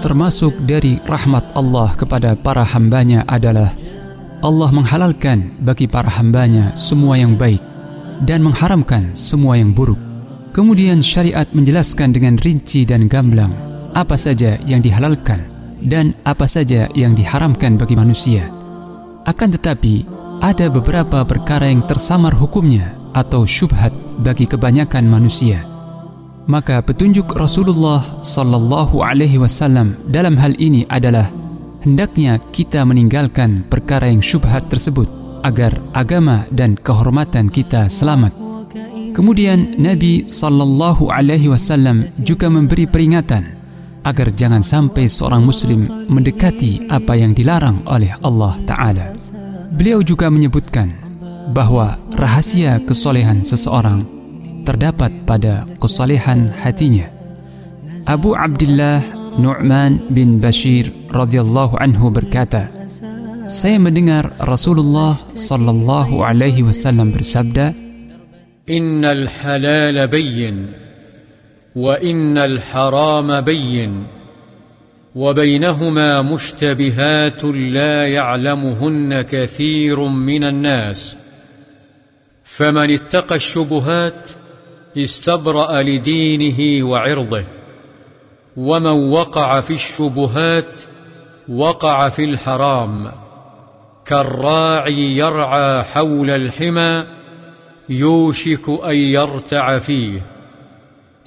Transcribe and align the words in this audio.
Termasuk 0.00 0.64
dari 0.64 0.96
rahmat 1.04 1.52
Allah 1.52 1.92
kepada 1.92 2.32
para 2.32 2.64
hambanya 2.64 3.22
adalah 3.28 3.68
Allah 4.40 4.70
menghalalkan 4.72 5.52
bagi 5.60 5.84
para 5.84 6.08
hambanya 6.08 6.72
semua 6.72 7.20
yang 7.20 7.36
baik 7.36 7.60
dan 8.24 8.40
mengharamkan 8.40 9.12
semua 9.12 9.60
yang 9.60 9.76
buruk. 9.76 10.00
Kemudian 10.56 11.04
syariat 11.04 11.46
menjelaskan 11.52 12.16
dengan 12.16 12.40
rinci 12.40 12.88
dan 12.88 13.06
gamblang 13.06 13.52
apa 13.94 14.16
saja 14.16 14.58
yang 14.64 14.82
dihalalkan 14.82 15.46
dan 15.84 16.16
apa 16.24 16.48
saja 16.48 16.88
yang 16.96 17.14
diharamkan 17.14 17.76
bagi 17.76 17.94
manusia. 17.94 18.48
Akan 19.28 19.52
tetapi, 19.52 20.08
ada 20.40 20.72
beberapa 20.72 21.22
perkara 21.28 21.68
yang 21.68 21.84
tersamar 21.84 22.32
hukumnya 22.32 22.96
atau 23.12 23.44
syubhat 23.44 23.92
bagi 24.24 24.48
kebanyakan 24.48 25.04
manusia. 25.06 25.69
Maka 26.50 26.82
petunjuk 26.82 27.38
Rasulullah 27.38 28.02
sallallahu 28.26 29.06
alaihi 29.06 29.38
wasallam 29.38 29.94
dalam 30.10 30.34
hal 30.34 30.58
ini 30.58 30.82
adalah 30.90 31.30
hendaknya 31.78 32.42
kita 32.50 32.82
meninggalkan 32.82 33.62
perkara 33.70 34.10
yang 34.10 34.18
syubhat 34.18 34.66
tersebut 34.66 35.06
agar 35.46 35.78
agama 35.94 36.42
dan 36.50 36.74
kehormatan 36.74 37.46
kita 37.46 37.86
selamat. 37.86 38.34
Kemudian 39.14 39.78
Nabi 39.78 40.26
sallallahu 40.26 41.14
alaihi 41.14 41.54
wasallam 41.54 42.10
juga 42.18 42.50
memberi 42.50 42.90
peringatan 42.90 43.54
agar 44.02 44.34
jangan 44.34 44.66
sampai 44.66 45.06
seorang 45.06 45.46
muslim 45.46 45.86
mendekati 46.10 46.90
apa 46.90 47.14
yang 47.14 47.30
dilarang 47.30 47.86
oleh 47.86 48.10
Allah 48.26 48.58
taala. 48.66 49.14
Beliau 49.70 50.02
juga 50.02 50.26
menyebutkan 50.26 50.90
bahwa 51.54 51.94
rahasia 52.18 52.82
kesolehan 52.82 53.46
seseorang 53.46 54.19
terdapat 54.70 55.10
pada 55.26 55.66
kesolehan 55.82 56.46
hatinya. 56.54 57.10
Abu 58.06 58.38
Abdullah 58.38 59.02
Nu'man 59.34 60.06
bin 60.14 60.38
Bashir 60.38 60.94
radhiyallahu 61.10 61.74
anhu 61.74 62.14
berkata, 62.14 62.70
saya 63.50 63.82
mendengar 63.82 64.30
Rasulullah 64.38 65.18
sallallahu 65.34 66.22
alaihi 66.22 66.62
wasallam 66.62 67.10
bersabda, 67.10 67.74
"Innal 68.70 69.26
halal 69.26 70.06
bayyin 70.06 70.70
wa 71.74 71.98
innal 71.98 72.62
haram 72.62 73.26
bayyin." 73.42 74.22
وبينهما 75.10 76.22
مشتبهات 76.22 77.42
لا 77.74 78.06
يعلمهن 78.06 79.10
كثير 79.26 79.98
من 80.06 80.42
الناس 80.44 81.18
فمن 82.46 82.94
اتقى 82.94 83.34
الشبهات 83.34 84.39
استبرأ 84.96 85.82
لدينه 85.82 86.86
وعرضه 86.86 87.44
ومن 88.56 89.10
وقع 89.10 89.60
في 89.60 89.70
الشبهات 89.70 90.82
وقع 91.48 92.08
في 92.08 92.24
الحرام. 92.24 93.12
كالراعي 94.06 95.16
يرعى 95.16 95.82
حول 95.82 96.30
الحمى 96.30 97.06
يوشك 97.88 98.68
أن 98.68 98.94
يرتع 98.94 99.78
فيه. 99.78 100.26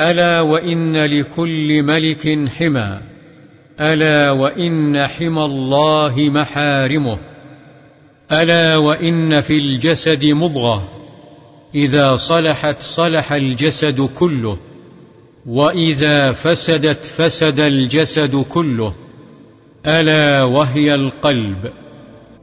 ألا 0.00 0.40
وإن 0.40 1.04
لكل 1.04 1.82
ملك 1.82 2.50
حمى 2.50 3.00
ألا 3.80 4.30
وإن 4.30 5.06
حمى 5.06 5.44
الله 5.44 6.14
محارمه. 6.18 7.18
ألا 8.32 8.76
وإن 8.76 9.40
في 9.40 9.58
الجسد 9.58 10.24
مضغة. 10.24 11.01
إذا 11.75 12.15
صلحت 12.15 12.81
صلح 12.81 13.33
الجسد 13.33 14.01
كله 14.01 14.57
وإذا 15.45 16.31
فسدت 16.31 17.03
فسد 17.03 17.59
الجسد 17.59 18.35
كله 18.35 18.93
ألا 19.85 20.43
وهي 20.43 20.95
القلب 20.95 21.61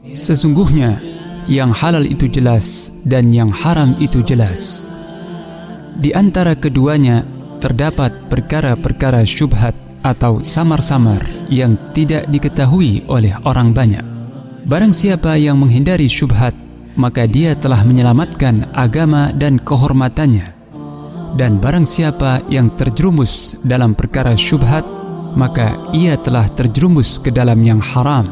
Sesungguhnya 0.00 0.96
yang 1.44 1.76
halal 1.76 2.08
itu 2.08 2.24
jelas 2.24 2.88
dan 3.04 3.36
yang 3.36 3.52
haram 3.52 3.92
itu 4.00 4.24
jelas. 4.24 4.88
Di 6.00 6.16
antara 6.16 6.56
keduanya 6.56 7.28
terdapat 7.60 8.32
perkara-perkara 8.32 9.20
syubhat 9.28 9.76
atau 10.00 10.40
samar-samar 10.40 11.20
yang 11.52 11.76
tidak 11.92 12.24
diketahui 12.32 13.04
oleh 13.12 13.36
orang 13.44 13.76
banyak. 13.76 14.00
Barang 14.64 14.96
siapa 14.96 15.36
yang 15.36 15.60
menghindari 15.60 16.08
syubhat, 16.08 16.56
maka 16.95 17.27
dia 17.27 17.53
telah 17.55 17.83
menyelamatkan 17.83 18.71
agama 18.71 19.31
dan 19.35 19.59
kehormatannya. 19.59 20.55
Dan 21.35 21.59
barang 21.59 21.83
siapa 21.83 22.47
yang 22.47 22.71
terjerumus 22.71 23.59
dalam 23.67 23.91
perkara 23.91 24.39
syubhat, 24.39 24.87
maka 25.35 25.75
ia 25.91 26.15
telah 26.15 26.47
terjerumus 26.47 27.19
ke 27.19 27.27
dalam 27.27 27.59
yang 27.59 27.83
haram. 27.83 28.23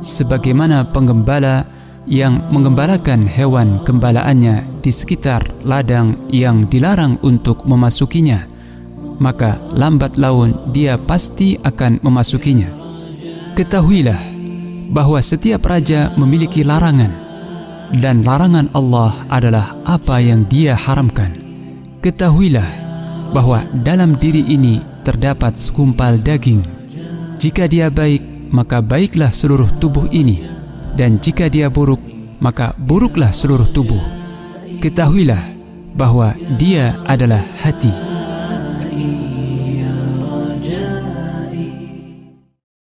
Sebagaimana 0.00 0.88
penggembala 0.88 1.68
yang 2.08 2.48
mengembalakan 2.48 3.28
hewan 3.28 3.84
gembalaannya 3.84 4.80
di 4.80 4.88
sekitar 4.88 5.44
ladang 5.68 6.16
yang 6.32 6.64
dilarang 6.64 7.20
untuk 7.20 7.68
memasukinya, 7.68 8.48
maka 9.20 9.60
lambat 9.76 10.16
laun 10.16 10.72
dia 10.72 10.96
pasti 10.96 11.60
akan 11.60 12.00
memasukinya. 12.00 12.72
Ketahuilah 13.52 14.40
bahwa 14.88 15.20
setiap 15.20 15.68
raja 15.68 16.16
memiliki 16.16 16.64
larangan 16.64 17.27
dan 17.96 18.20
larangan 18.20 18.68
Allah 18.76 19.14
adalah 19.32 19.72
apa 19.88 20.20
yang 20.20 20.44
dia 20.44 20.76
haramkan. 20.76 21.32
Ketahuilah 22.04 22.68
bahwa 23.32 23.64
dalam 23.84 24.16
diri 24.16 24.44
ini 24.44 24.80
terdapat 25.04 25.56
sekumpal 25.56 26.20
daging. 26.20 26.64
Jika 27.40 27.64
dia 27.70 27.88
baik, 27.88 28.50
maka 28.52 28.84
baiklah 28.84 29.32
seluruh 29.32 29.68
tubuh 29.80 30.08
ini 30.12 30.44
dan 30.98 31.22
jika 31.22 31.46
dia 31.46 31.70
buruk, 31.70 32.00
maka 32.42 32.74
buruklah 32.74 33.30
seluruh 33.30 33.70
tubuh. 33.70 34.00
Ketahuilah 34.82 35.40
bahwa 35.94 36.34
dia 36.58 36.98
adalah 37.06 37.42
hati. 37.62 37.90